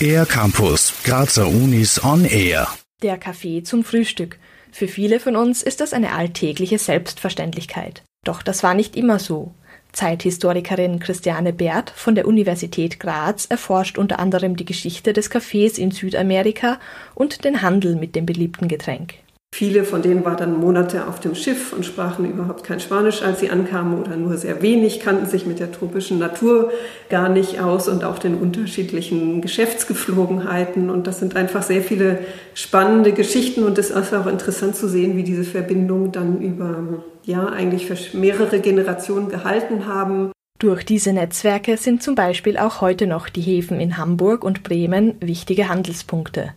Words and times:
Air 0.00 0.26
Campus, 0.26 0.92
Grazer 1.04 1.48
Unis 1.48 2.02
on 2.04 2.24
Air. 2.24 2.68
Der 3.02 3.16
Kaffee 3.18 3.62
zum 3.62 3.82
Frühstück. 3.82 4.38
Für 4.70 4.88
viele 4.88 5.20
von 5.20 5.36
uns 5.36 5.62
ist 5.62 5.80
das 5.80 5.92
eine 5.92 6.12
alltägliche 6.12 6.78
Selbstverständlichkeit. 6.78 8.02
Doch 8.24 8.42
das 8.42 8.62
war 8.62 8.74
nicht 8.74 8.94
immer 8.96 9.18
so. 9.18 9.54
Zeithistorikerin 9.92 10.98
Christiane 10.98 11.52
Bert 11.52 11.90
von 11.90 12.14
der 12.14 12.28
Universität 12.28 13.00
Graz 13.00 13.46
erforscht 13.46 13.96
unter 13.96 14.18
anderem 14.18 14.56
die 14.56 14.66
Geschichte 14.66 15.12
des 15.12 15.30
Kaffees 15.30 15.78
in 15.78 15.90
Südamerika 15.90 16.78
und 17.14 17.44
den 17.44 17.62
Handel 17.62 17.96
mit 17.96 18.14
dem 18.14 18.26
beliebten 18.26 18.68
Getränk. 18.68 19.14
Viele 19.54 19.84
von 19.84 20.02
denen 20.02 20.22
waren 20.24 20.36
dann 20.36 20.60
Monate 20.60 21.06
auf 21.06 21.18
dem 21.18 21.34
Schiff 21.34 21.72
und 21.72 21.86
sprachen 21.86 22.30
überhaupt 22.30 22.62
kein 22.62 22.78
Spanisch, 22.78 23.22
als 23.22 23.40
sie 23.40 23.48
ankamen 23.48 23.98
oder 23.98 24.14
nur 24.16 24.36
sehr 24.36 24.60
wenig, 24.60 25.00
kannten 25.00 25.24
sich 25.24 25.46
mit 25.46 25.60
der 25.60 25.72
tropischen 25.72 26.18
Natur 26.18 26.70
gar 27.08 27.30
nicht 27.30 27.60
aus 27.60 27.88
und 27.88 28.04
auch 28.04 28.18
den 28.18 28.34
unterschiedlichen 28.34 29.40
Geschäftsgeflogenheiten. 29.40 30.90
Und 30.90 31.06
das 31.06 31.20
sind 31.20 31.36
einfach 31.36 31.62
sehr 31.62 31.80
viele 31.80 32.18
spannende 32.52 33.12
Geschichten 33.12 33.64
und 33.64 33.78
es 33.78 33.88
ist 33.88 34.12
auch 34.12 34.26
interessant 34.26 34.76
zu 34.76 34.88
sehen, 34.88 35.16
wie 35.16 35.24
diese 35.24 35.44
Verbindungen 35.44 36.12
dann 36.12 36.42
über 36.42 37.02
ja 37.24 37.46
eigentlich 37.46 38.12
mehrere 38.12 38.60
Generationen 38.60 39.30
gehalten 39.30 39.86
haben. 39.86 40.32
Durch 40.58 40.84
diese 40.84 41.12
Netzwerke 41.12 41.78
sind 41.78 42.02
zum 42.02 42.14
Beispiel 42.14 42.58
auch 42.58 42.82
heute 42.82 43.06
noch 43.06 43.30
die 43.30 43.40
Häfen 43.40 43.80
in 43.80 43.96
Hamburg 43.96 44.44
und 44.44 44.62
Bremen 44.62 45.14
wichtige 45.20 45.68
Handelspunkte. 45.68 46.52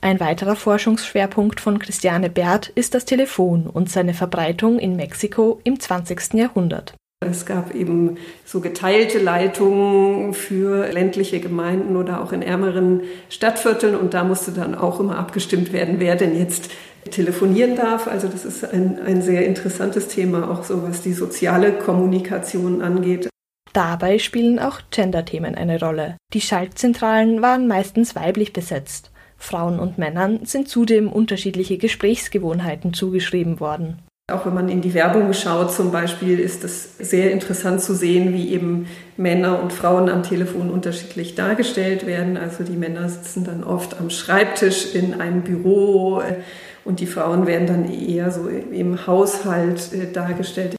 Ein 0.00 0.20
weiterer 0.20 0.54
Forschungsschwerpunkt 0.54 1.60
von 1.60 1.80
Christiane 1.80 2.30
Bert 2.30 2.68
ist 2.68 2.94
das 2.94 3.04
Telefon 3.04 3.66
und 3.66 3.90
seine 3.90 4.14
Verbreitung 4.14 4.78
in 4.78 4.94
Mexiko 4.94 5.60
im 5.64 5.80
20. 5.80 6.34
Jahrhundert. 6.34 6.94
Es 7.20 7.46
gab 7.46 7.74
eben 7.74 8.16
so 8.44 8.60
geteilte 8.60 9.18
Leitungen 9.18 10.34
für 10.34 10.86
ländliche 10.92 11.40
Gemeinden 11.40 11.96
oder 11.96 12.22
auch 12.22 12.32
in 12.32 12.42
ärmeren 12.42 13.02
Stadtvierteln 13.28 13.96
und 13.96 14.14
da 14.14 14.22
musste 14.22 14.52
dann 14.52 14.76
auch 14.76 15.00
immer 15.00 15.18
abgestimmt 15.18 15.72
werden, 15.72 15.96
wer 15.98 16.14
denn 16.14 16.38
jetzt 16.38 16.70
telefonieren 17.10 17.74
darf. 17.74 18.06
Also 18.06 18.28
das 18.28 18.44
ist 18.44 18.72
ein, 18.72 19.00
ein 19.04 19.20
sehr 19.20 19.44
interessantes 19.46 20.06
Thema, 20.06 20.48
auch 20.48 20.62
so 20.62 20.84
was 20.84 21.02
die 21.02 21.12
soziale 21.12 21.72
Kommunikation 21.72 22.82
angeht. 22.82 23.28
Dabei 23.72 24.20
spielen 24.20 24.60
auch 24.60 24.80
Gender-Themen 24.92 25.56
eine 25.56 25.80
Rolle. 25.80 26.16
Die 26.34 26.40
Schaltzentralen 26.40 27.42
waren 27.42 27.66
meistens 27.66 28.14
weiblich 28.14 28.52
besetzt. 28.52 29.10
Frauen 29.38 29.78
und 29.78 29.96
Männern 29.96 30.40
sind 30.44 30.68
zudem 30.68 31.10
unterschiedliche 31.10 31.78
Gesprächsgewohnheiten 31.78 32.92
zugeschrieben 32.92 33.60
worden. 33.60 33.98
Auch 34.30 34.44
wenn 34.44 34.52
man 34.52 34.68
in 34.68 34.82
die 34.82 34.92
Werbung 34.92 35.32
schaut 35.32 35.72
zum 35.72 35.90
Beispiel, 35.90 36.38
ist 36.38 36.62
es 36.62 36.98
sehr 36.98 37.30
interessant 37.30 37.80
zu 37.80 37.94
sehen, 37.94 38.34
wie 38.34 38.52
eben 38.52 38.86
Männer 39.16 39.62
und 39.62 39.72
Frauen 39.72 40.10
am 40.10 40.22
Telefon 40.22 40.68
unterschiedlich 40.68 41.34
dargestellt 41.34 42.06
werden. 42.06 42.36
Also 42.36 42.62
die 42.62 42.76
Männer 42.76 43.08
sitzen 43.08 43.44
dann 43.44 43.64
oft 43.64 43.98
am 43.98 44.10
Schreibtisch 44.10 44.94
in 44.94 45.18
einem 45.18 45.42
Büro 45.42 46.20
äh, 46.20 46.42
und 46.84 47.00
die 47.00 47.06
Frauen 47.06 47.46
werden 47.46 47.66
dann 47.66 47.90
eher 47.90 48.30
so 48.30 48.48
im 48.48 49.06
Haushalt 49.06 49.94
äh, 49.94 50.12
dargestellt. 50.12 50.76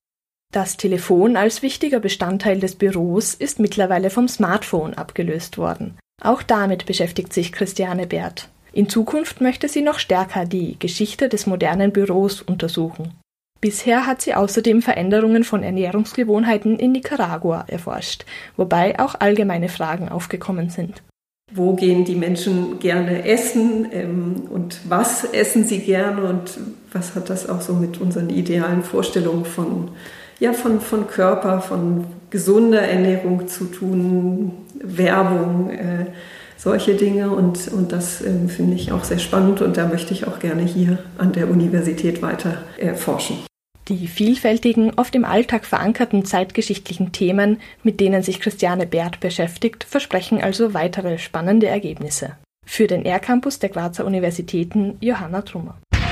Das 0.52 0.78
Telefon 0.78 1.36
als 1.36 1.64
wichtiger 1.64 2.00
Bestandteil 2.00 2.60
des 2.60 2.76
Büros 2.76 3.34
ist 3.34 3.60
mittlerweile 3.60 4.12
vom 4.12 4.28
Smartphone 4.28 4.94
abgelöst 4.94 5.58
worden. 5.58 5.98
Auch 6.22 6.44
damit 6.44 6.86
beschäftigt 6.86 7.34
sich 7.34 7.52
Christiane 7.52 8.08
Bert. 8.08 8.50
In 8.72 8.90
Zukunft 8.90 9.42
möchte 9.42 9.68
sie 9.68 9.82
noch 9.82 10.00
stärker 10.00 10.46
die 10.46 10.78
Geschichte 10.78 11.30
des 11.30 11.48
modernen 11.48 11.92
Büros 11.92 12.42
untersuchen. 12.42 13.14
Bisher 13.62 14.08
hat 14.08 14.22
sie 14.22 14.36
außerdem 14.36 14.82
Veränderungen 14.82 15.44
von 15.44 15.64
Ernährungsgewohnheiten 15.64 16.80
in 16.80 16.94
Nicaragua 16.94 17.66
erforscht, 17.68 18.26
wobei 18.56 18.98
auch 19.00 19.16
allgemeine 19.20 19.68
Fragen 19.68 20.08
aufgekommen 20.08 20.70
sind. 20.70 21.02
Wo 21.52 21.74
gehen 21.74 22.06
die 22.06 22.16
Menschen 22.16 22.80
gerne 22.80 23.26
essen 23.26 23.88
ähm, 23.92 24.44
und 24.50 24.80
was 24.88 25.26
essen 25.26 25.66
sie 25.66 25.80
gerne 25.80 26.24
und 26.26 26.60
was 26.94 27.16
hat 27.16 27.30
das 27.30 27.50
auch 27.50 27.62
so 27.62 27.74
mit 27.74 28.00
unseren 28.00 28.30
idealen 28.30 28.84
Vorstellungen 28.84 29.46
von, 29.46 29.90
ja, 30.40 30.54
von, 30.54 30.82
von 30.82 31.08
Körper, 31.08 31.62
von 31.62 32.06
gesunder 32.30 32.82
Ernährung 32.82 33.48
zu 33.48 33.66
tun, 33.66 34.54
Werbung, 34.82 35.70
äh, 35.70 36.06
solche 36.58 36.96
Dinge. 36.96 37.32
Und, 37.32 37.68
und 37.70 37.92
das 37.92 38.22
äh, 38.22 38.48
finde 38.48 38.76
ich 38.76 38.92
auch 38.92 39.04
sehr 39.04 39.20
spannend 39.20 39.62
und 39.62 39.78
da 39.78 39.88
möchte 39.88 40.14
ich 40.14 40.28
auch 40.28 40.40
gerne 40.40 40.64
hier 40.64 41.00
an 41.18 41.34
der 41.34 41.50
Universität 41.50 42.22
weiter 42.22 42.58
erforschen. 42.78 43.38
Die 43.88 44.08
vielfältigen, 44.08 44.92
oft 44.98 45.16
im 45.16 45.26
Alltag 45.26 45.66
verankerten 45.66 46.24
zeitgeschichtlichen 46.24 47.12
Themen, 47.12 47.60
mit 47.82 48.00
denen 48.00 48.22
sich 48.22 48.40
Christiane 48.40 48.86
Bert 48.86 49.20
beschäftigt, 49.20 49.84
versprechen 49.84 50.42
also 50.42 50.76
weitere 50.76 51.18
spannende 51.18 51.66
Ergebnisse. 51.66 52.34
Für 52.68 52.86
den 52.86 53.04
R-Campus 53.04 53.58
der 53.58 53.70
Grazer 53.70 54.06
Universitäten 54.06 54.98
Johanna 55.02 55.42
Trummer. 55.42 55.80